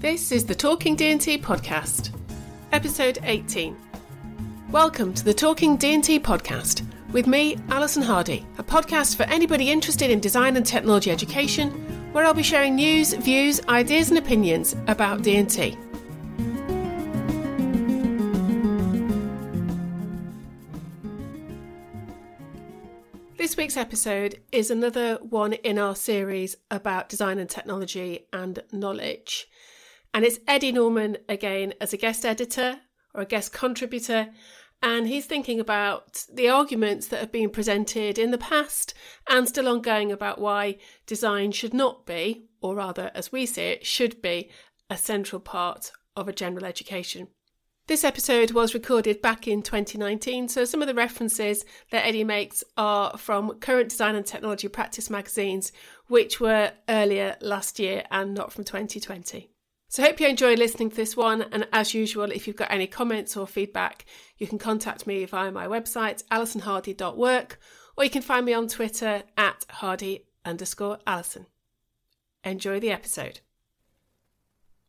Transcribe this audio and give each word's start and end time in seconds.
This 0.00 0.30
is 0.30 0.44
the 0.44 0.54
Talking 0.54 0.94
D&T 0.94 1.38
podcast, 1.38 2.16
episode 2.70 3.18
18. 3.24 3.76
Welcome 4.70 5.12
to 5.12 5.24
the 5.24 5.34
Talking 5.34 5.76
D&T 5.76 6.20
podcast 6.20 6.86
with 7.10 7.26
me, 7.26 7.58
Alison 7.68 8.04
Hardy, 8.04 8.46
a 8.58 8.62
podcast 8.62 9.16
for 9.16 9.24
anybody 9.24 9.72
interested 9.72 10.12
in 10.12 10.20
design 10.20 10.56
and 10.56 10.64
technology 10.64 11.10
education, 11.10 11.70
where 12.12 12.24
I'll 12.24 12.32
be 12.32 12.44
sharing 12.44 12.76
news, 12.76 13.12
views, 13.12 13.60
ideas 13.66 14.10
and 14.10 14.20
opinions 14.20 14.76
about 14.86 15.22
D&T. 15.22 15.76
This 23.36 23.56
week's 23.56 23.76
episode 23.76 24.40
is 24.52 24.70
another 24.70 25.18
one 25.28 25.54
in 25.54 25.76
our 25.76 25.96
series 25.96 26.56
about 26.70 27.08
design 27.08 27.40
and 27.40 27.50
technology 27.50 28.28
and 28.32 28.62
knowledge. 28.70 29.48
And 30.14 30.24
it's 30.24 30.38
Eddie 30.46 30.72
Norman 30.72 31.18
again 31.28 31.74
as 31.80 31.92
a 31.92 31.96
guest 31.96 32.24
editor 32.24 32.80
or 33.14 33.22
a 33.22 33.26
guest 33.26 33.52
contributor. 33.52 34.30
And 34.82 35.08
he's 35.08 35.26
thinking 35.26 35.58
about 35.58 36.24
the 36.32 36.48
arguments 36.48 37.08
that 37.08 37.20
have 37.20 37.32
been 37.32 37.50
presented 37.50 38.18
in 38.18 38.30
the 38.30 38.38
past 38.38 38.94
and 39.28 39.48
still 39.48 39.68
ongoing 39.68 40.12
about 40.12 40.40
why 40.40 40.78
design 41.06 41.52
should 41.52 41.74
not 41.74 42.06
be, 42.06 42.46
or 42.60 42.76
rather, 42.76 43.10
as 43.14 43.32
we 43.32 43.44
see 43.44 43.62
it, 43.62 43.86
should 43.86 44.22
be 44.22 44.50
a 44.88 44.96
central 44.96 45.40
part 45.40 45.90
of 46.16 46.28
a 46.28 46.32
general 46.32 46.64
education. 46.64 47.28
This 47.88 48.04
episode 48.04 48.50
was 48.50 48.74
recorded 48.74 49.22
back 49.22 49.48
in 49.48 49.62
2019, 49.62 50.48
so 50.48 50.66
some 50.66 50.82
of 50.82 50.88
the 50.88 50.94
references 50.94 51.64
that 51.90 52.06
Eddie 52.06 52.22
makes 52.22 52.62
are 52.76 53.16
from 53.16 53.58
current 53.60 53.88
design 53.88 54.14
and 54.14 54.26
technology 54.26 54.68
practice 54.68 55.08
magazines, 55.08 55.72
which 56.06 56.38
were 56.38 56.72
earlier 56.88 57.36
last 57.40 57.78
year 57.78 58.04
and 58.10 58.34
not 58.34 58.52
from 58.52 58.64
2020. 58.64 59.48
So, 59.90 60.02
hope 60.02 60.20
you 60.20 60.28
enjoy 60.28 60.54
listening 60.54 60.90
to 60.90 60.96
this 60.96 61.16
one. 61.16 61.42
And 61.50 61.66
as 61.72 61.94
usual, 61.94 62.30
if 62.30 62.46
you've 62.46 62.56
got 62.56 62.70
any 62.70 62.86
comments 62.86 63.38
or 63.38 63.46
feedback, 63.46 64.04
you 64.36 64.46
can 64.46 64.58
contact 64.58 65.06
me 65.06 65.24
via 65.24 65.50
my 65.50 65.66
website, 65.66 66.22
alisonhardy.work, 66.24 67.58
or 67.96 68.04
you 68.04 68.10
can 68.10 68.20
find 68.20 68.44
me 68.44 68.52
on 68.52 68.68
Twitter 68.68 69.22
at 69.38 69.64
hardy 69.70 70.26
underscore 70.44 70.98
alison. 71.06 71.46
Enjoy 72.44 72.78
the 72.78 72.90
episode. 72.90 73.40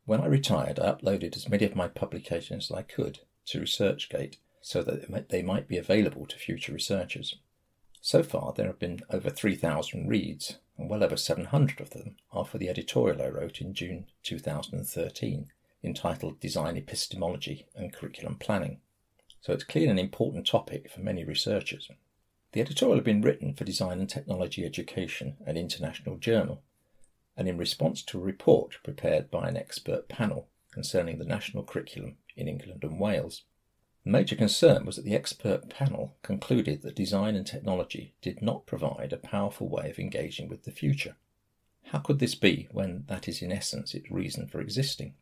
When 0.05 0.19
I 0.19 0.25
retired, 0.25 0.79
I 0.79 0.91
uploaded 0.91 1.37
as 1.37 1.47
many 1.47 1.65
of 1.65 1.77
my 1.77 1.87
publications 1.87 2.69
as 2.69 2.77
I 2.77 2.81
could 2.81 3.19
to 3.47 3.61
ResearchGate 3.61 4.35
so 4.61 4.83
that 4.83 5.29
they 5.29 5.41
might 5.41 5.67
be 5.67 5.77
available 5.77 6.25
to 6.25 6.37
future 6.37 6.73
researchers. 6.73 7.35
So 8.01 8.21
far, 8.21 8.53
there 8.53 8.67
have 8.67 8.79
been 8.79 8.99
over 9.09 9.29
3,000 9.29 10.09
reads, 10.09 10.57
and 10.79 10.89
well 10.89 11.03
over 11.03 11.17
700 11.17 11.81
of 11.81 11.89
them 11.89 12.15
are 12.31 12.45
for 12.45 12.57
the 12.57 12.69
editorial 12.69 13.21
I 13.21 13.27
wrote 13.27 13.59
in 13.59 13.73
June 13.73 14.07
2013, 14.23 15.51
entitled 15.83 16.39
Design 16.39 16.77
Epistemology 16.77 17.67
and 17.75 17.93
Curriculum 17.93 18.37
Planning. 18.37 18.79
So 19.41 19.51
it's 19.51 19.65
clearly 19.65 19.91
an 19.91 19.99
important 19.99 20.47
topic 20.47 20.89
for 20.89 21.01
many 21.01 21.25
researchers. 21.25 21.91
The 22.53 22.61
editorial 22.61 22.95
had 22.95 23.03
been 23.03 23.21
written 23.21 23.53
for 23.53 23.65
Design 23.65 23.99
and 23.99 24.09
Technology 24.09 24.65
Education, 24.65 25.35
an 25.45 25.57
international 25.57 26.17
journal, 26.17 26.63
and 27.35 27.49
in 27.49 27.57
response 27.57 28.01
to 28.03 28.17
a 28.17 28.23
report 28.23 28.77
prepared 28.81 29.29
by 29.29 29.49
an 29.49 29.57
expert 29.57 30.07
panel 30.07 30.47
concerning 30.71 31.19
the 31.19 31.25
national 31.25 31.63
curriculum 31.63 32.17
in 32.37 32.47
England 32.47 32.83
and 32.83 32.99
Wales. 32.99 33.43
The 34.03 34.11
major 34.11 34.35
concern 34.35 34.85
was 34.85 34.95
that 34.95 35.05
the 35.05 35.15
expert 35.15 35.69
panel 35.69 36.15
concluded 36.23 36.81
that 36.81 36.95
design 36.95 37.35
and 37.35 37.45
technology 37.45 38.13
did 38.21 38.41
not 38.41 38.65
provide 38.65 39.11
a 39.11 39.17
powerful 39.17 39.67
way 39.67 39.89
of 39.89 39.99
engaging 39.99 40.47
with 40.47 40.63
the 40.63 40.71
future. 40.71 41.15
How 41.85 41.99
could 41.99 42.19
this 42.19 42.35
be 42.35 42.67
when 42.71 43.05
that 43.07 43.27
is 43.27 43.41
in 43.41 43.51
essence 43.51 43.93
its 43.93 44.09
reason 44.09 44.47
for 44.47 44.61
existing? 44.61 45.15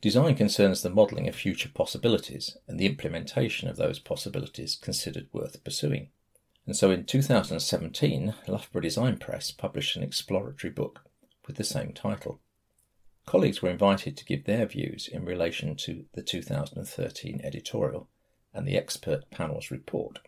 Design 0.00 0.34
concerns 0.34 0.80
the 0.80 0.88
modelling 0.88 1.28
of 1.28 1.36
future 1.36 1.68
possibilities 1.68 2.56
and 2.66 2.80
the 2.80 2.86
implementation 2.86 3.68
of 3.68 3.76
those 3.76 3.98
possibilities 3.98 4.76
considered 4.76 5.28
worth 5.32 5.62
pursuing. 5.62 6.08
And 6.66 6.74
so 6.74 6.90
in 6.90 7.04
2017, 7.04 8.34
Loughborough 8.48 8.80
Design 8.80 9.18
Press 9.18 9.50
published 9.50 9.96
an 9.96 10.02
exploratory 10.02 10.72
book 10.72 11.04
with 11.46 11.56
the 11.56 11.64
same 11.64 11.92
title. 11.92 12.40
Colleagues 13.30 13.62
were 13.62 13.70
invited 13.70 14.16
to 14.16 14.24
give 14.24 14.42
their 14.42 14.66
views 14.66 15.06
in 15.06 15.24
relation 15.24 15.76
to 15.76 16.04
the 16.14 16.22
2013 16.24 17.40
editorial 17.44 18.08
and 18.52 18.66
the 18.66 18.76
expert 18.76 19.30
panel's 19.30 19.70
report. 19.70 20.18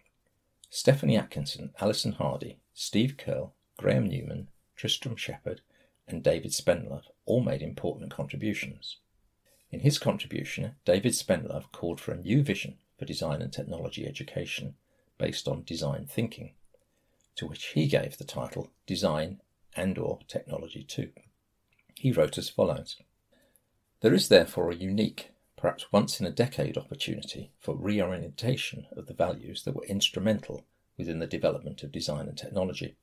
Stephanie 0.71 1.17
Atkinson, 1.17 1.73
Alison 1.81 2.13
Hardy, 2.13 2.61
Steve 2.75 3.17
Keirl, 3.17 3.55
Graham 3.77 4.07
Newman, 4.07 4.47
Tristram 4.77 5.17
Shepard, 5.17 5.63
and 6.07 6.23
David 6.23 6.53
Spendlove 6.53 7.07
all 7.25 7.43
made 7.43 7.61
important 7.61 8.13
contributions. 8.13 8.99
In 9.73 9.81
his 9.81 9.99
contribution, 9.99 10.77
David 10.85 11.15
Spendlove 11.15 11.73
called 11.73 12.01
for 12.01 12.13
a 12.13 12.23
new 12.23 12.41
vision 12.45 12.79
for 13.01 13.05
design 13.05 13.43
and 13.43 13.53
technology 13.53 14.07
education 14.07 14.77
based 15.19 15.49
on 15.49 15.65
design 15.65 16.07
thinking, 16.07 16.55
to 17.35 17.49
which 17.49 17.65
he 17.75 17.89
gave 17.89 18.19
the 18.19 18.23
title 18.23 18.71
Design 18.87 19.41
and 19.75 19.99
or 19.99 20.21
Technology 20.29 20.85
2. 20.85 21.11
He 21.95 22.13
wrote 22.13 22.39
as 22.39 22.49
follows 22.49 22.97
There 24.01 24.15
is 24.15 24.29
therefore 24.29 24.71
a 24.71 24.77
unique, 24.77 25.33
perhaps 25.57 25.93
once 25.93 26.21
in 26.21 26.27
a 26.27 26.31
decade 26.31 26.77
opportunity 26.77 27.53
for 27.61 27.77
reorientation 27.77 28.87
of 28.93 29.07
the 29.07 29.15
values 29.15 29.65
that 29.65 29.75
were 29.75 29.85
instrumental 29.85 30.65
within 30.97 31.19
the 31.19 31.27
development 31.27 31.83
of 31.83 31.93
design 31.93 32.29
and 32.29 32.37
technology 32.37 32.97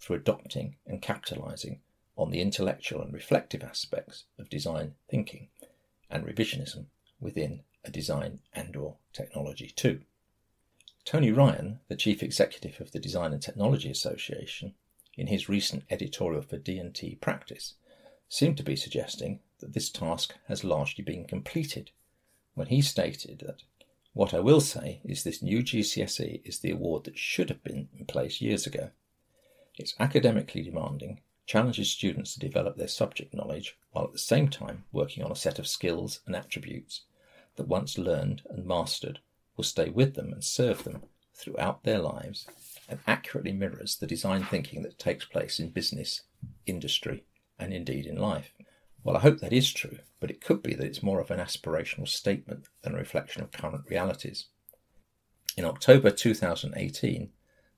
through 0.00 0.16
adopting 0.16 0.76
and 0.86 1.00
capitalizing 1.00 1.80
on 2.16 2.30
the 2.30 2.40
intellectual 2.40 3.02
and 3.02 3.12
reflective 3.12 3.62
aspects 3.62 4.24
of 4.38 4.50
design 4.50 4.94
thinking 5.08 5.48
and 6.10 6.24
revisionism 6.24 6.86
within 7.20 7.62
a 7.84 7.90
design 7.90 8.40
and 8.52 8.76
or 8.76 8.96
technology 9.12 9.72
too. 9.74 10.00
Tony 11.04 11.30
Ryan, 11.30 11.80
the 11.88 11.96
chief 11.96 12.22
executive 12.22 12.80
of 12.80 12.92
the 12.92 12.98
Design 12.98 13.32
and 13.32 13.42
Technology 13.42 13.90
Association, 13.90 14.74
in 15.16 15.26
his 15.26 15.48
recent 15.48 15.84
editorial 15.90 16.42
for 16.42 16.56
D&T 16.56 17.16
Practice, 17.16 17.74
seemed 18.28 18.56
to 18.56 18.62
be 18.62 18.76
suggesting 18.76 19.40
that 19.60 19.72
this 19.72 19.90
task 19.90 20.34
has 20.48 20.64
largely 20.64 21.04
been 21.04 21.24
completed 21.24 21.90
when 22.54 22.68
he 22.68 22.80
stated 22.80 23.42
that 23.46 23.62
what 24.12 24.32
I 24.32 24.40
will 24.40 24.60
say 24.60 25.00
is 25.04 25.24
this 25.24 25.42
new 25.42 25.60
GCSE 25.62 26.40
is 26.44 26.60
the 26.60 26.70
award 26.70 27.04
that 27.04 27.18
should 27.18 27.48
have 27.48 27.64
been 27.64 27.88
in 27.98 28.06
place 28.06 28.40
years 28.40 28.66
ago. 28.66 28.90
It's 29.76 29.94
academically 29.98 30.62
demanding, 30.62 31.20
challenges 31.46 31.90
students 31.90 32.34
to 32.34 32.40
develop 32.40 32.76
their 32.76 32.88
subject 32.88 33.34
knowledge 33.34 33.76
while 33.90 34.04
at 34.04 34.12
the 34.12 34.18
same 34.18 34.48
time 34.48 34.84
working 34.92 35.24
on 35.24 35.32
a 35.32 35.36
set 35.36 35.58
of 35.58 35.66
skills 35.66 36.20
and 36.26 36.36
attributes 36.36 37.02
that 37.56 37.66
once 37.66 37.98
learned 37.98 38.42
and 38.48 38.64
mastered 38.64 39.18
will 39.56 39.64
stay 39.64 39.88
with 39.88 40.14
them 40.14 40.32
and 40.32 40.44
serve 40.44 40.84
them 40.84 41.02
throughout 41.34 41.82
their 41.82 41.98
lives 41.98 42.46
and 42.88 43.00
accurately 43.06 43.52
mirrors 43.52 43.96
the 43.96 44.06
design 44.06 44.44
thinking 44.44 44.82
that 44.82 44.98
takes 44.98 45.24
place 45.24 45.58
in 45.58 45.70
business, 45.70 46.22
industry, 46.66 47.24
and 47.58 47.72
indeed 47.72 48.06
in 48.06 48.16
life. 48.16 48.52
Well, 49.02 49.16
I 49.16 49.20
hope 49.20 49.40
that 49.40 49.52
is 49.52 49.72
true, 49.72 49.98
but 50.18 50.30
it 50.30 50.40
could 50.40 50.62
be 50.62 50.74
that 50.74 50.86
it's 50.86 51.02
more 51.02 51.20
of 51.20 51.30
an 51.30 51.38
aspirational 51.38 52.08
statement 52.08 52.68
than 52.82 52.94
a 52.94 52.98
reflection 52.98 53.42
of 53.42 53.52
current 53.52 53.84
realities. 53.88 54.46
In 55.56 55.64
October 55.64 56.10
2018, 56.10 57.30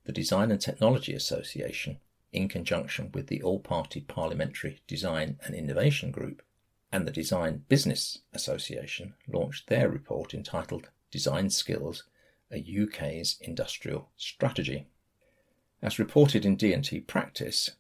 the 0.05 0.13
Design 0.13 0.53
and 0.53 0.61
Technology 0.61 1.13
Association, 1.13 1.99
in 2.33 2.49
conjunction 2.49 3.11
with 3.13 3.27
the 3.27 3.43
All 3.43 3.59
Party 3.59 4.01
Parliamentary 4.01 4.81
Design 4.87 5.39
and 5.45 5.55
Innovation 5.55 6.13
Group, 6.13 6.43
and 6.93 7.07
the 7.07 7.13
Design 7.13 7.65
Business 7.69 8.19
Association 8.33 9.15
launched 9.27 9.67
their 9.67 9.89
report 9.89 10.33
entitled 10.33 10.89
Design 11.11 11.51
Skills, 11.51 12.05
a 12.53 12.59
UK's 12.59 13.37
Industrial 13.41 14.09
Strategy. 14.17 14.87
As 15.83 15.99
reported 15.99 16.47
in 16.47 16.57
D&T 16.57 17.01
Practice, 17.01 17.73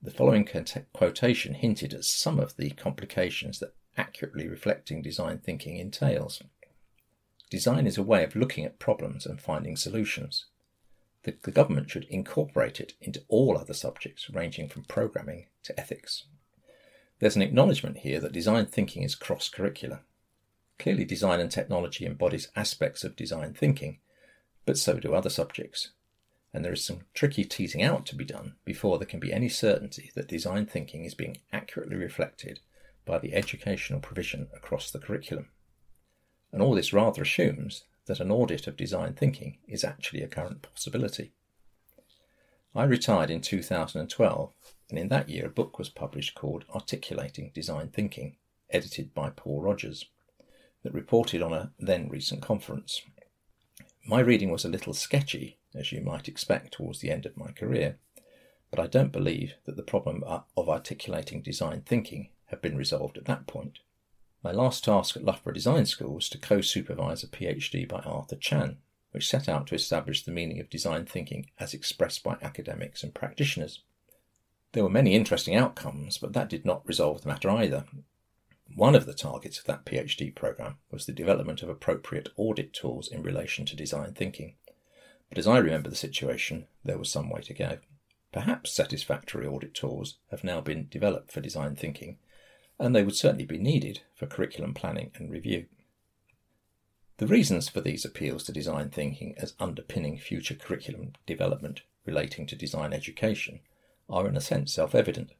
the 0.00 0.10
following 0.10 0.48
quotation 0.92 1.54
hinted 1.54 1.92
at 1.92 2.04
some 2.04 2.38
of 2.38 2.56
the 2.56 2.70
complications 2.70 3.58
that 3.58 3.74
accurately 3.96 4.48
reflecting 4.48 5.02
design 5.02 5.38
thinking 5.38 5.76
entails. 5.76 6.42
Design 7.50 7.86
is 7.86 7.98
a 7.98 8.02
way 8.02 8.22
of 8.22 8.36
looking 8.36 8.64
at 8.64 8.78
problems 8.78 9.26
and 9.26 9.40
finding 9.40 9.76
solutions. 9.76 10.46
The, 11.24 11.34
the, 11.42 11.50
government 11.50 11.90
should 11.90 12.04
incorporate 12.04 12.78
it 12.80 12.92
into 13.00 13.24
all 13.28 13.58
other 13.58 13.74
subjects, 13.74 14.30
ranging 14.30 14.68
from 14.68 14.84
programming 14.84 15.46
to 15.64 15.78
ethics. 15.78 16.24
There's 17.18 17.36
an 17.36 17.42
acknowledgement 17.42 17.98
here 17.98 18.20
that 18.20 18.32
design 18.32 18.66
thinking 18.66 19.02
is 19.02 19.16
cross 19.16 19.50
curricular. 19.50 20.00
Clearly, 20.78 21.04
design 21.04 21.40
and 21.40 21.50
technology 21.50 22.06
embodies 22.06 22.48
aspects 22.54 23.02
of 23.02 23.16
design 23.16 23.52
thinking, 23.52 23.98
but 24.64 24.78
so 24.78 25.00
do 25.00 25.12
other 25.12 25.30
subjects. 25.30 25.90
And 26.52 26.64
there 26.64 26.72
is 26.72 26.84
some 26.84 27.00
tricky 27.14 27.44
teasing 27.44 27.82
out 27.82 28.06
to 28.06 28.16
be 28.16 28.24
done 28.24 28.54
before 28.64 28.98
there 28.98 29.06
can 29.06 29.20
be 29.20 29.32
any 29.32 29.48
certainty 29.48 30.10
that 30.14 30.28
design 30.28 30.66
thinking 30.66 31.04
is 31.04 31.14
being 31.14 31.38
accurately 31.52 31.96
reflected 31.96 32.60
by 33.04 33.18
the 33.18 33.34
educational 33.34 34.00
provision 34.00 34.48
across 34.54 34.90
the 34.90 34.98
curriculum. 34.98 35.48
And 36.52 36.62
all 36.62 36.74
this 36.74 36.92
rather 36.92 37.22
assumes 37.22 37.84
that 38.06 38.20
an 38.20 38.30
audit 38.30 38.66
of 38.66 38.76
design 38.76 39.14
thinking 39.14 39.58
is 39.68 39.84
actually 39.84 40.22
a 40.22 40.28
current 40.28 40.62
possibility. 40.62 41.32
I 42.74 42.84
retired 42.84 43.30
in 43.30 43.40
2012, 43.40 44.52
and 44.90 44.98
in 44.98 45.08
that 45.08 45.28
year 45.28 45.46
a 45.46 45.50
book 45.50 45.78
was 45.78 45.88
published 45.88 46.34
called 46.34 46.64
Articulating 46.74 47.50
Design 47.54 47.88
Thinking, 47.88 48.36
edited 48.70 49.14
by 49.14 49.30
Paul 49.30 49.62
Rogers, 49.62 50.06
that 50.82 50.94
reported 50.94 51.42
on 51.42 51.52
a 51.52 51.72
then 51.78 52.08
recent 52.08 52.42
conference. 52.42 53.02
My 54.10 54.20
reading 54.20 54.50
was 54.50 54.64
a 54.64 54.70
little 54.70 54.94
sketchy, 54.94 55.58
as 55.74 55.92
you 55.92 56.00
might 56.00 56.28
expect 56.28 56.72
towards 56.72 57.00
the 57.00 57.10
end 57.10 57.26
of 57.26 57.36
my 57.36 57.52
career, 57.52 57.98
but 58.70 58.80
I 58.80 58.86
don't 58.86 59.12
believe 59.12 59.52
that 59.66 59.76
the 59.76 59.82
problem 59.82 60.24
of 60.24 60.68
articulating 60.68 61.42
design 61.42 61.82
thinking 61.82 62.30
had 62.46 62.62
been 62.62 62.74
resolved 62.74 63.18
at 63.18 63.26
that 63.26 63.46
point. 63.46 63.80
My 64.42 64.50
last 64.50 64.82
task 64.82 65.14
at 65.18 65.24
Loughborough 65.24 65.52
Design 65.52 65.84
School 65.84 66.14
was 66.14 66.30
to 66.30 66.38
co 66.38 66.62
supervise 66.62 67.22
a 67.22 67.26
PhD 67.26 67.86
by 67.86 67.98
Arthur 67.98 68.36
Chan, 68.36 68.78
which 69.10 69.28
set 69.28 69.46
out 69.46 69.66
to 69.66 69.74
establish 69.74 70.22
the 70.22 70.32
meaning 70.32 70.58
of 70.58 70.70
design 70.70 71.04
thinking 71.04 71.50
as 71.58 71.74
expressed 71.74 72.24
by 72.24 72.38
academics 72.40 73.02
and 73.02 73.12
practitioners. 73.12 73.82
There 74.72 74.84
were 74.84 74.88
many 74.88 75.16
interesting 75.16 75.54
outcomes, 75.54 76.16
but 76.16 76.32
that 76.32 76.48
did 76.48 76.64
not 76.64 76.88
resolve 76.88 77.20
the 77.20 77.28
matter 77.28 77.50
either. 77.50 77.84
One 78.74 78.94
of 78.94 79.06
the 79.06 79.14
targets 79.14 79.58
of 79.58 79.64
that 79.64 79.84
PhD 79.84 80.34
program 80.34 80.78
was 80.90 81.06
the 81.06 81.12
development 81.12 81.62
of 81.62 81.68
appropriate 81.68 82.28
audit 82.36 82.72
tools 82.72 83.08
in 83.08 83.22
relation 83.22 83.64
to 83.66 83.76
design 83.76 84.14
thinking. 84.14 84.54
But 85.28 85.38
as 85.38 85.46
I 85.46 85.58
remember 85.58 85.90
the 85.90 85.96
situation, 85.96 86.66
there 86.84 86.98
was 86.98 87.10
some 87.10 87.28
way 87.28 87.40
to 87.42 87.54
go. 87.54 87.78
Perhaps 88.32 88.72
satisfactory 88.72 89.46
audit 89.46 89.74
tools 89.74 90.18
have 90.30 90.44
now 90.44 90.60
been 90.60 90.88
developed 90.88 91.32
for 91.32 91.40
design 91.40 91.76
thinking, 91.76 92.18
and 92.78 92.94
they 92.94 93.02
would 93.02 93.16
certainly 93.16 93.46
be 93.46 93.58
needed 93.58 94.02
for 94.14 94.26
curriculum 94.26 94.74
planning 94.74 95.10
and 95.16 95.30
review. 95.30 95.66
The 97.16 97.26
reasons 97.26 97.68
for 97.68 97.80
these 97.80 98.04
appeals 98.04 98.44
to 98.44 98.52
design 98.52 98.90
thinking 98.90 99.34
as 99.38 99.54
underpinning 99.58 100.18
future 100.18 100.54
curriculum 100.54 101.14
development 101.26 101.82
relating 102.06 102.46
to 102.46 102.56
design 102.56 102.92
education 102.92 103.60
are 104.08 104.28
in 104.28 104.36
a 104.36 104.40
sense 104.40 104.72
self 104.72 104.94
evident. 104.94 105.32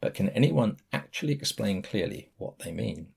But 0.00 0.14
can 0.14 0.28
anyone 0.30 0.78
actually 0.92 1.32
explain 1.32 1.82
clearly 1.82 2.30
what 2.38 2.60
they 2.60 2.72
mean? 2.72 3.08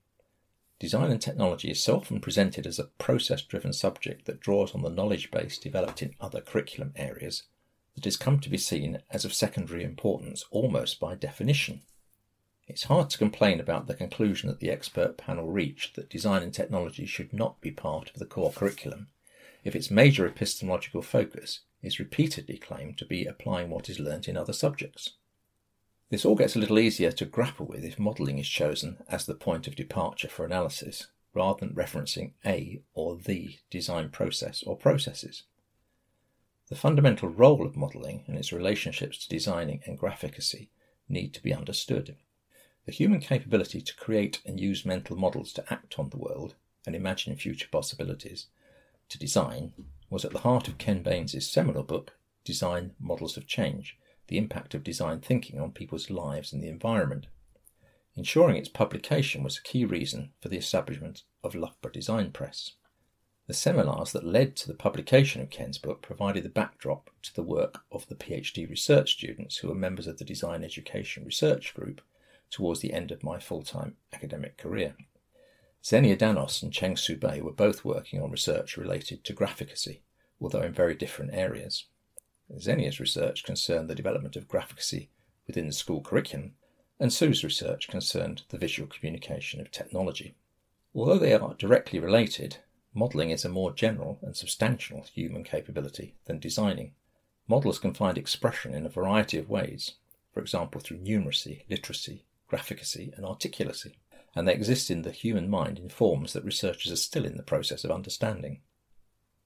Design 0.80 1.12
and 1.12 1.22
technology 1.22 1.70
is 1.70 1.80
so 1.80 1.96
often 1.96 2.20
presented 2.20 2.66
as 2.66 2.80
a 2.80 2.90
process 2.98 3.40
driven 3.42 3.72
subject 3.72 4.24
that 4.24 4.40
draws 4.40 4.74
on 4.74 4.82
the 4.82 4.90
knowledge 4.90 5.30
base 5.30 5.56
developed 5.56 6.02
in 6.02 6.16
other 6.20 6.40
curriculum 6.40 6.92
areas 6.96 7.44
that 7.94 8.04
has 8.04 8.16
come 8.16 8.40
to 8.40 8.50
be 8.50 8.58
seen 8.58 9.00
as 9.10 9.24
of 9.24 9.32
secondary 9.32 9.84
importance 9.84 10.44
almost 10.50 10.98
by 10.98 11.14
definition. 11.14 11.82
It's 12.66 12.84
hard 12.84 13.10
to 13.10 13.18
complain 13.18 13.60
about 13.60 13.86
the 13.86 13.94
conclusion 13.94 14.48
that 14.48 14.58
the 14.58 14.70
expert 14.70 15.16
panel 15.16 15.50
reached 15.50 15.94
that 15.94 16.10
design 16.10 16.42
and 16.42 16.52
technology 16.52 17.06
should 17.06 17.32
not 17.32 17.60
be 17.60 17.70
part 17.70 18.10
of 18.10 18.16
the 18.16 18.26
core 18.26 18.52
curriculum 18.52 19.08
if 19.62 19.76
its 19.76 19.90
major 19.90 20.26
epistemological 20.26 21.02
focus 21.02 21.60
is 21.82 22.00
repeatedly 22.00 22.56
claimed 22.58 22.98
to 22.98 23.04
be 23.04 23.24
applying 23.24 23.70
what 23.70 23.88
is 23.88 24.00
learnt 24.00 24.26
in 24.26 24.36
other 24.36 24.52
subjects. 24.52 25.10
This 26.12 26.26
all 26.26 26.34
gets 26.34 26.54
a 26.54 26.58
little 26.58 26.78
easier 26.78 27.10
to 27.10 27.24
grapple 27.24 27.64
with 27.64 27.86
if 27.86 27.98
modelling 27.98 28.38
is 28.38 28.46
chosen 28.46 29.02
as 29.08 29.24
the 29.24 29.34
point 29.34 29.66
of 29.66 29.74
departure 29.74 30.28
for 30.28 30.44
analysis, 30.44 31.06
rather 31.32 31.60
than 31.60 31.74
referencing 31.74 32.32
a 32.44 32.82
or 32.92 33.16
the 33.16 33.56
design 33.70 34.10
process 34.10 34.62
or 34.62 34.76
processes. 34.76 35.44
The 36.68 36.76
fundamental 36.76 37.30
role 37.30 37.64
of 37.64 37.78
modelling 37.78 38.24
and 38.26 38.36
its 38.36 38.52
relationships 38.52 39.16
to 39.24 39.28
designing 39.30 39.80
and 39.86 39.98
graphicacy 39.98 40.68
need 41.08 41.32
to 41.32 41.42
be 41.42 41.54
understood. 41.54 42.14
The 42.84 42.92
human 42.92 43.20
capability 43.20 43.80
to 43.80 43.96
create 43.96 44.42
and 44.44 44.60
use 44.60 44.84
mental 44.84 45.16
models 45.16 45.50
to 45.54 45.72
act 45.72 45.98
on 45.98 46.10
the 46.10 46.18
world 46.18 46.56
and 46.84 46.94
imagine 46.94 47.36
future 47.36 47.68
possibilities, 47.72 48.48
to 49.08 49.18
design, 49.18 49.72
was 50.10 50.26
at 50.26 50.32
the 50.32 50.40
heart 50.40 50.68
of 50.68 50.76
Ken 50.76 51.02
Baynes' 51.02 51.50
seminal 51.50 51.84
book, 51.84 52.12
Design 52.44 52.92
Models 53.00 53.38
of 53.38 53.46
Change 53.46 53.96
The 54.32 54.38
Impact 54.38 54.74
of 54.74 54.82
Design 54.82 55.20
Thinking 55.20 55.60
on 55.60 55.72
People's 55.72 56.08
Lives 56.08 56.54
and 56.54 56.62
the 56.62 56.70
Environment. 56.70 57.26
Ensuring 58.16 58.56
its 58.56 58.70
publication 58.70 59.42
was 59.42 59.58
a 59.58 59.62
key 59.62 59.84
reason 59.84 60.32
for 60.40 60.48
the 60.48 60.56
establishment 60.56 61.24
of 61.44 61.54
Loughborough 61.54 61.92
Design 61.92 62.30
Press. 62.30 62.72
The 63.46 63.52
seminars 63.52 64.12
that 64.12 64.24
led 64.24 64.56
to 64.56 64.68
the 64.68 64.74
publication 64.74 65.42
of 65.42 65.50
Ken's 65.50 65.76
book 65.76 66.00
provided 66.00 66.44
the 66.44 66.48
backdrop 66.48 67.10
to 67.24 67.34
the 67.34 67.42
work 67.42 67.82
of 67.92 68.08
the 68.08 68.14
PhD 68.14 68.66
research 68.66 69.12
students 69.12 69.58
who 69.58 69.68
were 69.68 69.74
members 69.74 70.06
of 70.06 70.16
the 70.16 70.24
Design 70.24 70.64
Education 70.64 71.26
Research 71.26 71.74
Group 71.74 72.00
towards 72.48 72.80
the 72.80 72.94
end 72.94 73.10
of 73.10 73.22
my 73.22 73.38
full 73.38 73.62
time 73.62 73.96
academic 74.14 74.56
career. 74.56 74.96
Xenia 75.84 76.16
Danos 76.16 76.62
and 76.62 76.72
Cheng 76.72 76.96
Su 76.96 77.18
Bei 77.18 77.42
were 77.42 77.52
both 77.52 77.84
working 77.84 78.22
on 78.22 78.30
research 78.30 78.78
related 78.78 79.24
to 79.24 79.34
graphicacy, 79.34 80.00
although 80.40 80.62
in 80.62 80.72
very 80.72 80.94
different 80.94 81.34
areas. 81.34 81.84
Xenia's 82.58 83.00
research 83.00 83.44
concerned 83.44 83.88
the 83.88 83.94
development 83.94 84.36
of 84.36 84.48
graphicacy 84.48 85.08
within 85.46 85.66
the 85.66 85.72
school 85.72 86.00
curriculum, 86.00 86.54
and 87.00 87.12
Sue's 87.12 87.42
research 87.42 87.88
concerned 87.88 88.42
the 88.50 88.58
visual 88.58 88.88
communication 88.88 89.60
of 89.60 89.70
technology. 89.70 90.34
Although 90.94 91.18
they 91.18 91.32
are 91.32 91.54
directly 91.54 91.98
related, 91.98 92.58
modelling 92.94 93.30
is 93.30 93.44
a 93.44 93.48
more 93.48 93.72
general 93.72 94.18
and 94.22 94.36
substantial 94.36 95.04
human 95.12 95.44
capability 95.44 96.14
than 96.26 96.38
designing. 96.38 96.92
Models 97.48 97.78
can 97.78 97.94
find 97.94 98.16
expression 98.18 98.74
in 98.74 98.86
a 98.86 98.90
variety 98.90 99.38
of 99.38 99.48
ways, 99.48 99.94
for 100.32 100.40
example, 100.40 100.80
through 100.80 100.98
numeracy, 100.98 101.62
literacy, 101.68 102.24
graphicacy, 102.50 103.16
and 103.16 103.24
articulacy, 103.24 103.94
and 104.34 104.46
they 104.46 104.54
exist 104.54 104.90
in 104.90 105.02
the 105.02 105.10
human 105.10 105.48
mind 105.48 105.78
in 105.78 105.88
forms 105.88 106.32
that 106.32 106.44
researchers 106.44 106.92
are 106.92 106.96
still 106.96 107.24
in 107.24 107.36
the 107.36 107.42
process 107.42 107.84
of 107.84 107.90
understanding. 107.90 108.60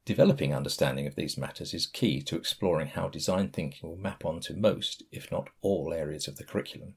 Developing 0.07 0.55
understanding 0.55 1.09
of 1.09 1.17
these 1.17 1.37
matters 1.37 1.75
is 1.75 1.89
key 1.89 2.23
to 2.23 2.37
exploring 2.37 2.87
how 2.87 3.09
design 3.09 3.49
thinking 3.49 3.89
will 3.91 3.97
map 3.97 4.25
onto 4.25 4.55
most, 4.55 5.03
if 5.11 5.33
not 5.33 5.49
all, 5.63 5.93
areas 5.93 6.29
of 6.29 6.37
the 6.37 6.45
curriculum, 6.45 6.95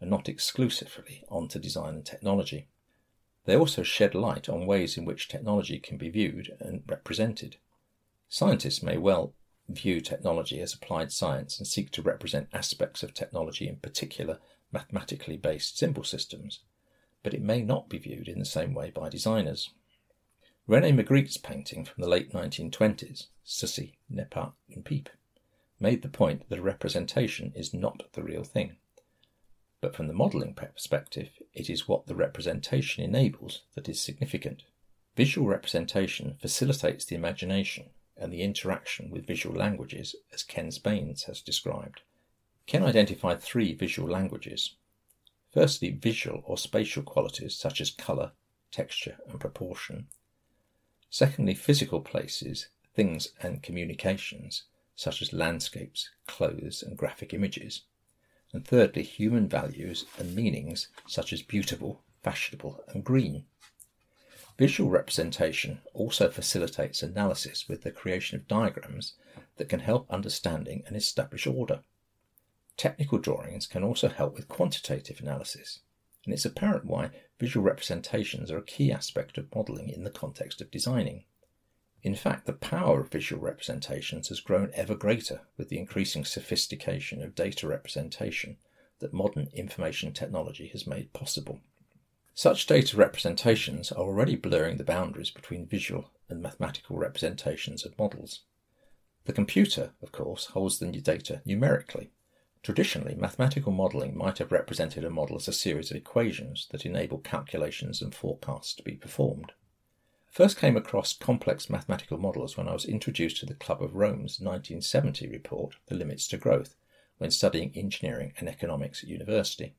and 0.00 0.08
not 0.08 0.28
exclusively 0.28 1.24
onto 1.28 1.58
design 1.58 1.94
and 1.94 2.06
technology. 2.06 2.68
They 3.46 3.56
also 3.56 3.82
shed 3.82 4.14
light 4.14 4.48
on 4.48 4.64
ways 4.64 4.96
in 4.96 5.04
which 5.04 5.26
technology 5.26 5.80
can 5.80 5.98
be 5.98 6.08
viewed 6.08 6.56
and 6.60 6.84
represented. 6.86 7.56
Scientists 8.28 8.80
may 8.80 8.96
well 8.96 9.34
view 9.68 10.00
technology 10.00 10.60
as 10.60 10.72
applied 10.72 11.10
science 11.10 11.58
and 11.58 11.66
seek 11.66 11.90
to 11.90 12.02
represent 12.02 12.48
aspects 12.52 13.02
of 13.02 13.12
technology 13.12 13.66
in 13.66 13.76
particular 13.76 14.38
mathematically 14.70 15.36
based 15.36 15.76
symbol 15.76 16.04
systems, 16.04 16.60
but 17.24 17.34
it 17.34 17.42
may 17.42 17.60
not 17.60 17.88
be 17.88 17.98
viewed 17.98 18.28
in 18.28 18.38
the 18.38 18.44
same 18.44 18.72
way 18.72 18.90
by 18.90 19.08
designers. 19.08 19.70
Rene 20.68 20.92
Magritte's 20.92 21.38
painting 21.38 21.84
from 21.84 22.00
the 22.00 22.08
late 22.08 22.32
1920s, 22.32 23.26
Ceci 23.42 23.98
n'est 24.08 24.54
une 24.70 24.82
pipe, 24.84 25.08
made 25.80 26.02
the 26.02 26.08
point 26.08 26.48
that 26.48 26.60
a 26.60 26.62
representation 26.62 27.52
is 27.56 27.74
not 27.74 28.04
the 28.12 28.22
real 28.22 28.44
thing. 28.44 28.76
But 29.80 29.96
from 29.96 30.06
the 30.06 30.12
modelling 30.12 30.54
perspective, 30.54 31.30
it 31.52 31.68
is 31.68 31.88
what 31.88 32.06
the 32.06 32.14
representation 32.14 33.02
enables 33.02 33.62
that 33.74 33.88
is 33.88 34.00
significant. 34.00 34.62
Visual 35.16 35.48
representation 35.48 36.36
facilitates 36.40 37.04
the 37.04 37.16
imagination 37.16 37.90
and 38.16 38.32
the 38.32 38.42
interaction 38.42 39.10
with 39.10 39.26
visual 39.26 39.56
languages, 39.56 40.14
as 40.32 40.44
Ken 40.44 40.70
Baynes 40.84 41.24
has 41.24 41.40
described. 41.40 42.02
Ken 42.66 42.84
identified 42.84 43.42
three 43.42 43.74
visual 43.74 44.08
languages. 44.08 44.76
Firstly, 45.52 45.90
visual 45.90 46.40
or 46.46 46.56
spatial 46.56 47.02
qualities 47.02 47.56
such 47.56 47.80
as 47.80 47.90
colour, 47.90 48.30
texture, 48.70 49.18
and 49.28 49.40
proportion. 49.40 50.06
Secondly, 51.14 51.52
physical 51.52 52.00
places, 52.00 52.68
things, 52.94 53.28
and 53.42 53.62
communications 53.62 54.62
such 54.96 55.20
as 55.20 55.34
landscapes, 55.34 56.08
clothes, 56.26 56.82
and 56.82 56.96
graphic 56.96 57.34
images. 57.34 57.82
And 58.54 58.66
thirdly, 58.66 59.02
human 59.02 59.46
values 59.46 60.06
and 60.18 60.34
meanings 60.34 60.88
such 61.06 61.34
as 61.34 61.42
beautiful, 61.42 62.02
fashionable, 62.22 62.82
and 62.88 63.04
green. 63.04 63.44
Visual 64.56 64.88
representation 64.88 65.82
also 65.92 66.30
facilitates 66.30 67.02
analysis 67.02 67.68
with 67.68 67.82
the 67.82 67.90
creation 67.90 68.38
of 68.38 68.48
diagrams 68.48 69.12
that 69.56 69.68
can 69.68 69.80
help 69.80 70.10
understanding 70.10 70.82
and 70.86 70.96
establish 70.96 71.46
order. 71.46 71.80
Technical 72.78 73.18
drawings 73.18 73.66
can 73.66 73.84
also 73.84 74.08
help 74.08 74.34
with 74.34 74.48
quantitative 74.48 75.20
analysis, 75.20 75.80
and 76.24 76.32
it's 76.32 76.44
apparent 76.44 76.84
why 76.84 77.10
visual 77.38 77.64
representations 77.64 78.50
are 78.50 78.58
a 78.58 78.64
key 78.64 78.92
aspect 78.92 79.38
of 79.38 79.54
modelling 79.54 79.88
in 79.88 80.04
the 80.04 80.10
context 80.10 80.60
of 80.60 80.70
designing. 80.70 81.24
In 82.02 82.14
fact, 82.14 82.46
the 82.46 82.52
power 82.52 83.00
of 83.00 83.10
visual 83.10 83.40
representations 83.40 84.28
has 84.28 84.40
grown 84.40 84.70
ever 84.74 84.94
greater 84.94 85.42
with 85.56 85.68
the 85.68 85.78
increasing 85.78 86.24
sophistication 86.24 87.22
of 87.22 87.34
data 87.34 87.66
representation 87.66 88.56
that 88.98 89.12
modern 89.12 89.48
information 89.52 90.12
technology 90.12 90.68
has 90.68 90.86
made 90.86 91.12
possible. 91.12 91.60
Such 92.34 92.66
data 92.66 92.96
representations 92.96 93.92
are 93.92 94.04
already 94.04 94.36
blurring 94.36 94.78
the 94.78 94.84
boundaries 94.84 95.30
between 95.30 95.66
visual 95.66 96.10
and 96.28 96.40
mathematical 96.40 96.96
representations 96.96 97.84
of 97.84 97.98
models. 97.98 98.40
The 99.24 99.32
computer, 99.32 99.92
of 100.02 100.10
course, 100.10 100.46
holds 100.46 100.78
the 100.78 100.86
data 100.86 101.42
numerically. 101.44 102.10
Traditionally, 102.62 103.16
mathematical 103.16 103.72
modelling 103.72 104.16
might 104.16 104.38
have 104.38 104.52
represented 104.52 105.04
a 105.04 105.10
model 105.10 105.36
as 105.36 105.48
a 105.48 105.52
series 105.52 105.90
of 105.90 105.96
equations 105.96 106.68
that 106.70 106.86
enable 106.86 107.18
calculations 107.18 108.00
and 108.00 108.14
forecasts 108.14 108.72
to 108.74 108.84
be 108.84 108.92
performed. 108.92 109.50
I 109.50 110.32
first 110.32 110.56
came 110.56 110.76
across 110.76 111.12
complex 111.12 111.68
mathematical 111.68 112.18
models 112.18 112.56
when 112.56 112.68
I 112.68 112.72
was 112.72 112.84
introduced 112.84 113.38
to 113.38 113.46
the 113.46 113.54
Club 113.54 113.82
of 113.82 113.96
Rome's 113.96 114.38
1970 114.38 115.26
report, 115.28 115.74
The 115.86 115.96
Limits 115.96 116.28
to 116.28 116.36
Growth, 116.36 116.76
when 117.18 117.32
studying 117.32 117.72
engineering 117.74 118.32
and 118.38 118.48
economics 118.48 119.02
at 119.02 119.08
university. 119.08 119.74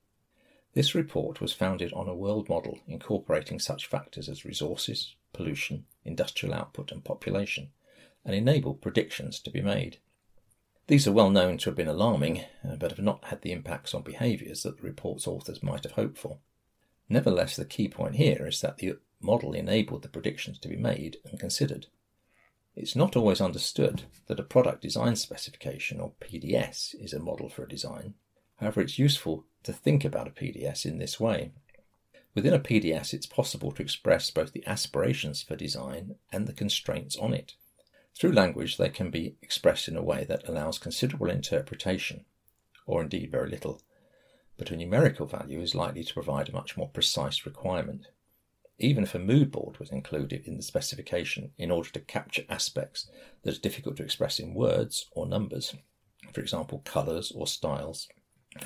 This 0.73 0.93
report 0.93 1.39
was 1.39 1.53
founded 1.53 1.93
on 1.93 2.09
a 2.09 2.15
world 2.15 2.49
model 2.49 2.79
incorporating 2.85 3.59
such 3.59 3.87
factors 3.87 4.27
as 4.27 4.43
resources, 4.43 5.15
pollution, 5.31 5.85
industrial 6.03 6.53
output, 6.53 6.91
and 6.91 7.03
population, 7.03 7.69
and 8.25 8.35
enabled 8.35 8.81
predictions 8.81 9.39
to 9.39 9.51
be 9.51 9.61
made. 9.61 9.99
These 10.87 11.07
are 11.07 11.13
well 11.13 11.29
known 11.29 11.57
to 11.59 11.69
have 11.69 11.77
been 11.77 11.87
alarming, 11.87 12.41
uh, 12.67 12.75
but 12.75 12.91
have 12.91 12.99
not 12.99 13.25
had 13.25 13.41
the 13.41 13.53
impacts 13.53 13.93
on 13.93 14.01
behaviours 14.01 14.63
that 14.63 14.77
the 14.77 14.83
report's 14.83 15.27
authors 15.27 15.63
might 15.63 15.83
have 15.83 15.93
hoped 15.93 16.17
for. 16.17 16.39
Nevertheless, 17.07 17.55
the 17.55 17.65
key 17.65 17.87
point 17.87 18.15
here 18.15 18.45
is 18.45 18.59
that 18.61 18.77
the 18.77 18.97
model 19.21 19.53
enabled 19.53 20.01
the 20.01 20.09
predictions 20.09 20.59
to 20.59 20.67
be 20.67 20.75
made 20.75 21.17
and 21.23 21.39
considered. 21.39 21.87
It's 22.75 22.95
not 22.95 23.15
always 23.15 23.39
understood 23.39 24.03
that 24.27 24.39
a 24.39 24.43
product 24.43 24.81
design 24.81 25.15
specification, 25.15 26.01
or 26.01 26.13
PDS, 26.19 26.95
is 26.99 27.13
a 27.13 27.19
model 27.19 27.47
for 27.47 27.63
a 27.63 27.69
design. 27.69 28.15
However, 28.57 28.81
it's 28.81 28.99
useful 28.99 29.45
to 29.63 29.71
think 29.71 30.03
about 30.03 30.27
a 30.27 30.31
PDS 30.31 30.85
in 30.85 30.97
this 30.97 31.19
way. 31.19 31.51
Within 32.35 32.53
a 32.53 32.59
PDS, 32.59 33.13
it's 33.13 33.27
possible 33.27 33.71
to 33.71 33.81
express 33.81 34.31
both 34.31 34.51
the 34.51 34.65
aspirations 34.65 35.43
for 35.43 35.55
design 35.55 36.15
and 36.31 36.47
the 36.47 36.53
constraints 36.53 37.15
on 37.15 37.33
it. 37.33 37.53
Through 38.15 38.33
language, 38.33 38.77
they 38.77 38.89
can 38.89 39.09
be 39.09 39.35
expressed 39.41 39.87
in 39.87 39.97
a 39.97 40.03
way 40.03 40.23
that 40.25 40.47
allows 40.47 40.77
considerable 40.77 41.29
interpretation, 41.29 42.25
or 42.85 43.01
indeed 43.01 43.31
very 43.31 43.49
little, 43.49 43.81
but 44.57 44.71
a 44.71 44.77
numerical 44.77 45.25
value 45.25 45.61
is 45.61 45.73
likely 45.73 46.03
to 46.03 46.13
provide 46.13 46.49
a 46.49 46.53
much 46.53 46.77
more 46.77 46.89
precise 46.89 47.45
requirement. 47.45 48.07
Even 48.77 49.03
if 49.03 49.15
a 49.15 49.19
mood 49.19 49.51
board 49.51 49.79
was 49.79 49.91
included 49.91 50.45
in 50.45 50.57
the 50.57 50.63
specification 50.63 51.51
in 51.57 51.71
order 51.71 51.89
to 51.89 51.99
capture 51.99 52.43
aspects 52.49 53.09
that 53.43 53.57
are 53.57 53.61
difficult 53.61 53.97
to 53.97 54.03
express 54.03 54.39
in 54.39 54.53
words 54.53 55.09
or 55.11 55.25
numbers, 55.25 55.75
for 56.31 56.41
example, 56.41 56.81
colours 56.85 57.31
or 57.31 57.47
styles, 57.47 58.07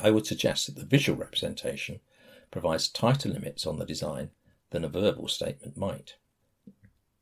I 0.01 0.11
would 0.11 0.25
suggest 0.25 0.65
that 0.67 0.75
the 0.75 0.85
visual 0.85 1.17
representation 1.17 2.01
provides 2.51 2.89
tighter 2.89 3.29
limits 3.29 3.65
on 3.65 3.79
the 3.79 3.85
design 3.85 4.31
than 4.71 4.83
a 4.83 4.89
verbal 4.89 5.27
statement 5.27 5.77
might. 5.77 6.15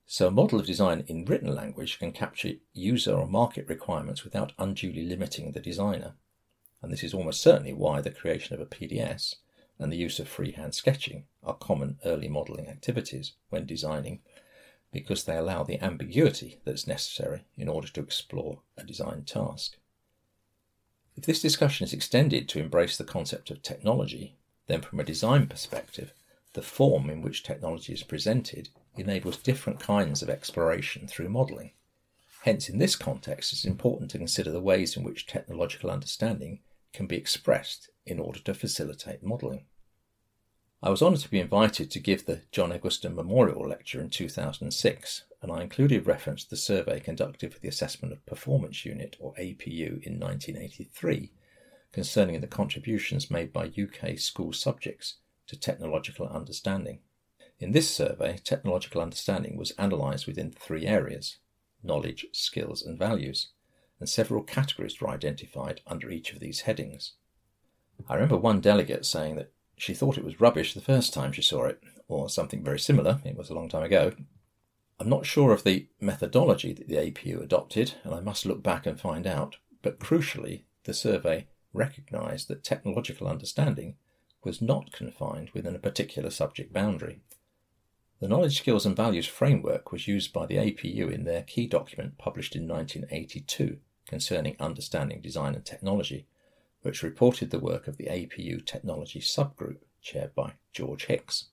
So, 0.07 0.27
a 0.27 0.31
model 0.31 0.59
of 0.59 0.67
design 0.67 1.03
in 1.07 1.25
written 1.25 1.53
language 1.55 1.97
can 1.97 2.11
capture 2.11 2.53
user 2.73 3.15
or 3.15 3.27
market 3.27 3.67
requirements 3.67 4.23
without 4.23 4.53
unduly 4.59 5.03
limiting 5.03 5.51
the 5.51 5.59
designer. 5.59 6.13
And 6.81 6.93
this 6.93 7.03
is 7.03 7.13
almost 7.13 7.41
certainly 7.41 7.73
why 7.73 8.01
the 8.01 8.11
creation 8.11 8.53
of 8.53 8.61
a 8.61 8.67
PDS 8.67 9.35
and 9.79 9.91
the 9.91 9.97
use 9.97 10.19
of 10.19 10.27
freehand 10.27 10.75
sketching 10.75 11.25
are 11.43 11.55
common 11.55 11.97
early 12.05 12.27
modelling 12.27 12.67
activities 12.67 13.33
when 13.49 13.65
designing, 13.65 14.21
because 14.91 15.23
they 15.23 15.37
allow 15.37 15.63
the 15.63 15.81
ambiguity 15.83 16.59
that's 16.63 16.87
necessary 16.87 17.45
in 17.57 17.67
order 17.67 17.87
to 17.87 18.01
explore 18.01 18.61
a 18.77 18.83
design 18.83 19.23
task. 19.23 19.77
If 21.15 21.25
this 21.25 21.41
discussion 21.41 21.83
is 21.83 21.93
extended 21.93 22.47
to 22.49 22.59
embrace 22.59 22.95
the 22.95 23.03
concept 23.03 23.49
of 23.49 23.63
technology, 23.63 24.35
then 24.67 24.81
from 24.81 24.99
a 24.99 25.03
design 25.03 25.47
perspective, 25.47 26.13
the 26.53 26.61
form 26.61 27.09
in 27.09 27.21
which 27.21 27.43
technology 27.43 27.93
is 27.93 28.03
presented 28.03 28.69
enables 29.01 29.37
different 29.37 29.79
kinds 29.79 30.21
of 30.21 30.29
exploration 30.29 31.07
through 31.07 31.29
modelling. 31.29 31.71
Hence, 32.43 32.69
in 32.69 32.77
this 32.77 32.95
context, 32.95 33.53
it's 33.53 33.65
important 33.65 34.11
to 34.11 34.17
consider 34.17 34.51
the 34.51 34.61
ways 34.61 34.95
in 34.95 35.03
which 35.03 35.25
technological 35.25 35.89
understanding 35.89 36.59
can 36.93 37.07
be 37.07 37.17
expressed 37.17 37.89
in 38.05 38.19
order 38.19 38.39
to 38.39 38.53
facilitate 38.53 39.23
modelling. 39.23 39.65
I 40.83 40.89
was 40.89 41.01
honoured 41.01 41.21
to 41.21 41.31
be 41.31 41.39
invited 41.39 41.89
to 41.91 41.99
give 41.99 42.25
the 42.25 42.41
John 42.51 42.71
Eggleston 42.71 43.15
Memorial 43.15 43.67
Lecture 43.67 43.99
in 43.99 44.09
2006, 44.09 45.23
and 45.41 45.51
I 45.51 45.61
included 45.61 46.05
reference 46.05 46.43
to 46.43 46.49
the 46.51 46.57
survey 46.57 46.99
conducted 46.99 47.53
for 47.53 47.59
the 47.59 47.67
Assessment 47.67 48.13
of 48.13 48.25
Performance 48.25 48.85
Unit, 48.85 49.15
or 49.19 49.33
APU, 49.33 50.03
in 50.03 50.19
1983 50.19 51.31
concerning 51.95 52.41
the 52.41 52.47
contributions 52.47 53.31
made 53.31 53.53
by 53.53 53.67
UK 53.67 54.19
school 54.19 54.51
subjects 54.51 55.15
to 55.47 55.57
technological 55.57 56.27
understanding. 56.27 56.99
In 57.59 57.71
this 57.71 57.89
survey, 57.89 58.37
technological 58.43 59.01
understanding 59.01 59.55
was 59.57 59.73
analysed 59.77 60.27
within 60.27 60.51
three 60.51 60.85
areas 60.85 61.37
knowledge, 61.81 62.25
skills, 62.31 62.81
and 62.81 62.97
values, 62.97 63.49
and 63.99 64.09
several 64.09 64.43
categories 64.43 64.99
were 64.99 65.09
identified 65.09 65.81
under 65.85 66.09
each 66.09 66.33
of 66.33 66.39
these 66.39 66.61
headings. 66.61 67.13
I 68.09 68.15
remember 68.15 68.37
one 68.37 68.59
delegate 68.59 69.05
saying 69.05 69.35
that 69.35 69.51
she 69.77 69.93
thought 69.93 70.17
it 70.17 70.25
was 70.25 70.41
rubbish 70.41 70.73
the 70.73 70.81
first 70.81 71.13
time 71.13 71.31
she 71.31 71.41
saw 71.41 71.65
it, 71.65 71.81
or 72.07 72.29
something 72.29 72.63
very 72.63 72.79
similar, 72.79 73.21
it 73.23 73.37
was 73.37 73.49
a 73.49 73.53
long 73.53 73.69
time 73.69 73.83
ago. 73.83 74.13
I'm 74.99 75.09
not 75.09 75.25
sure 75.25 75.51
of 75.51 75.63
the 75.63 75.87
methodology 76.01 76.73
that 76.73 76.87
the 76.87 76.95
APU 76.95 77.41
adopted, 77.41 77.93
and 78.03 78.13
I 78.13 78.19
must 78.19 78.45
look 78.45 78.63
back 78.63 78.85
and 78.85 78.99
find 78.99 79.27
out, 79.27 79.57
but 79.81 79.99
crucially, 79.99 80.63
the 80.85 80.93
survey 80.93 81.47
recognised 81.73 82.47
that 82.47 82.63
technological 82.63 83.27
understanding 83.27 83.95
was 84.43 84.61
not 84.61 84.91
confined 84.91 85.51
within 85.53 85.75
a 85.75 85.79
particular 85.79 86.29
subject 86.29 86.71
boundary. 86.73 87.19
The 88.25 88.29
Knowledge, 88.29 88.57
Skills 88.57 88.87
and 88.87 88.95
Values 88.95 89.27
framework 89.27 89.91
was 89.91 90.07
used 90.07 90.33
by 90.33 90.47
the 90.47 90.55
APU 90.55 91.13
in 91.13 91.25
their 91.25 91.43
key 91.43 91.67
document 91.67 92.17
published 92.17 92.55
in 92.55 92.67
1982 92.67 93.77
concerning 94.07 94.55
understanding 94.59 95.21
design 95.21 95.53
and 95.53 95.63
technology, 95.63 96.25
which 96.81 97.03
reported 97.03 97.51
the 97.51 97.59
work 97.59 97.87
of 97.87 97.97
the 97.97 98.07
APU 98.07 98.65
Technology 98.65 99.19
Subgroup, 99.19 99.77
chaired 100.01 100.33
by 100.33 100.53
George 100.73 101.05
Hicks. 101.05 101.49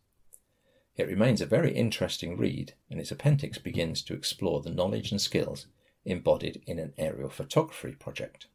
It 0.97 1.09
remains 1.09 1.43
a 1.43 1.47
very 1.47 1.75
interesting 1.75 2.39
read, 2.39 2.73
and 2.89 2.99
its 2.99 3.13
appendix 3.13 3.59
begins 3.59 4.01
to 4.05 4.15
explore 4.15 4.63
the 4.63 4.71
knowledge 4.71 5.13
and 5.13 5.21
skills 5.21 5.67
embodied 6.07 6.63
in 6.67 6.79
an 6.79 6.95
aerial 6.97 7.29
photography 7.29 7.93
project. 7.93 8.47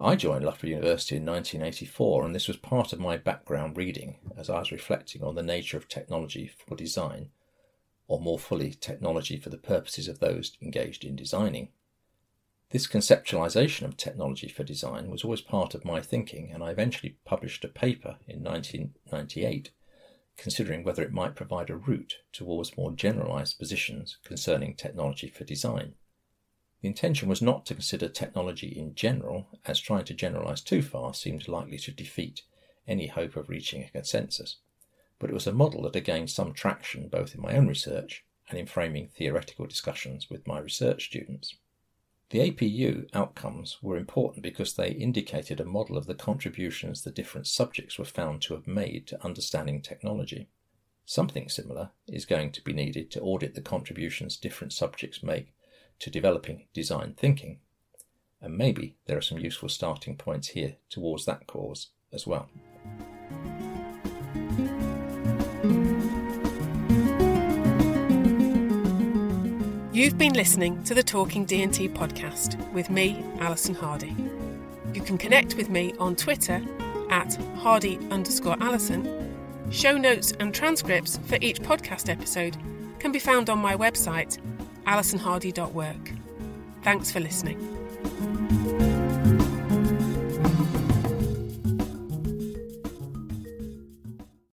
I 0.00 0.16
joined 0.16 0.44
Loughborough 0.44 0.70
University 0.70 1.16
in 1.16 1.24
1984, 1.24 2.24
and 2.24 2.34
this 2.34 2.48
was 2.48 2.56
part 2.56 2.92
of 2.92 2.98
my 2.98 3.16
background 3.16 3.76
reading 3.76 4.16
as 4.36 4.50
I 4.50 4.58
was 4.58 4.72
reflecting 4.72 5.22
on 5.22 5.34
the 5.34 5.42
nature 5.42 5.76
of 5.76 5.88
technology 5.88 6.48
for 6.48 6.74
design, 6.74 7.30
or 8.08 8.20
more 8.20 8.38
fully, 8.38 8.72
technology 8.74 9.36
for 9.36 9.50
the 9.50 9.56
purposes 9.56 10.08
of 10.08 10.18
those 10.18 10.56
engaged 10.60 11.04
in 11.04 11.14
designing. 11.14 11.68
This 12.70 12.88
conceptualization 12.88 13.82
of 13.82 13.96
technology 13.96 14.48
for 14.48 14.64
design 14.64 15.10
was 15.10 15.22
always 15.22 15.40
part 15.40 15.74
of 15.74 15.84
my 15.84 16.00
thinking, 16.00 16.50
and 16.52 16.62
I 16.62 16.70
eventually 16.70 17.16
published 17.24 17.64
a 17.64 17.68
paper 17.68 18.16
in 18.26 18.42
1998 18.42 19.70
considering 20.36 20.82
whether 20.82 21.02
it 21.02 21.12
might 21.12 21.36
provide 21.36 21.70
a 21.70 21.76
route 21.76 22.18
towards 22.32 22.76
more 22.76 22.90
generalized 22.90 23.58
positions 23.58 24.18
concerning 24.24 24.74
technology 24.74 25.28
for 25.28 25.44
design. 25.44 25.94
The 26.84 26.88
intention 26.88 27.30
was 27.30 27.40
not 27.40 27.64
to 27.64 27.74
consider 27.74 28.10
technology 28.10 28.68
in 28.68 28.94
general, 28.94 29.48
as 29.64 29.80
trying 29.80 30.04
to 30.04 30.12
generalize 30.12 30.60
too 30.60 30.82
far 30.82 31.14
seemed 31.14 31.48
likely 31.48 31.78
to 31.78 31.90
defeat 31.90 32.42
any 32.86 33.06
hope 33.06 33.36
of 33.36 33.48
reaching 33.48 33.82
a 33.82 33.88
consensus, 33.88 34.58
but 35.18 35.30
it 35.30 35.32
was 35.32 35.46
a 35.46 35.52
model 35.54 35.80
that 35.84 35.94
had 35.94 36.04
gained 36.04 36.28
some 36.28 36.52
traction 36.52 37.08
both 37.08 37.34
in 37.34 37.40
my 37.40 37.56
own 37.56 37.68
research 37.68 38.22
and 38.50 38.58
in 38.58 38.66
framing 38.66 39.08
theoretical 39.08 39.64
discussions 39.64 40.28
with 40.28 40.46
my 40.46 40.58
research 40.58 41.06
students. 41.06 41.54
The 42.28 42.50
APU 42.50 43.08
outcomes 43.14 43.78
were 43.80 43.96
important 43.96 44.42
because 44.42 44.74
they 44.74 44.90
indicated 44.90 45.60
a 45.60 45.64
model 45.64 45.96
of 45.96 46.04
the 46.04 46.14
contributions 46.14 47.00
the 47.00 47.10
different 47.10 47.46
subjects 47.46 47.98
were 47.98 48.04
found 48.04 48.42
to 48.42 48.52
have 48.52 48.66
made 48.66 49.06
to 49.06 49.24
understanding 49.24 49.80
technology. 49.80 50.50
Something 51.06 51.48
similar 51.48 51.92
is 52.06 52.26
going 52.26 52.52
to 52.52 52.62
be 52.62 52.74
needed 52.74 53.10
to 53.12 53.22
audit 53.22 53.54
the 53.54 53.62
contributions 53.62 54.36
different 54.36 54.74
subjects 54.74 55.22
make 55.22 55.53
to 56.00 56.10
developing 56.10 56.66
design 56.72 57.14
thinking. 57.16 57.60
And 58.40 58.58
maybe 58.58 58.96
there 59.06 59.16
are 59.16 59.22
some 59.22 59.38
useful 59.38 59.68
starting 59.68 60.16
points 60.16 60.48
here 60.48 60.76
towards 60.90 61.24
that 61.24 61.46
cause 61.46 61.88
as 62.12 62.26
well. 62.26 62.48
You've 69.94 70.18
been 70.18 70.32
listening 70.34 70.82
to 70.84 70.94
the 70.94 71.02
Talking 71.02 71.44
D&T 71.44 71.88
podcast 71.90 72.72
with 72.72 72.90
me, 72.90 73.24
Alison 73.38 73.74
Hardy. 73.74 74.14
You 74.92 75.00
can 75.00 75.16
connect 75.16 75.54
with 75.54 75.70
me 75.70 75.94
on 75.98 76.16
Twitter 76.16 76.60
at 77.10 77.34
hardy 77.56 77.98
underscore 78.10 78.56
Alison. 78.60 79.32
Show 79.70 79.96
notes 79.96 80.32
and 80.40 80.52
transcripts 80.52 81.18
for 81.26 81.38
each 81.40 81.60
podcast 81.60 82.10
episode 82.10 82.56
can 82.98 83.12
be 83.12 83.18
found 83.18 83.48
on 83.48 83.58
my 83.58 83.76
website, 83.76 84.38
alisonhardy.work. 84.86 86.12
Thanks 86.82 87.10
for 87.10 87.20
listening. 87.20 87.58